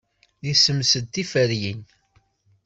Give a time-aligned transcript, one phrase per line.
[0.45, 1.81] Yessemsed tiferyin.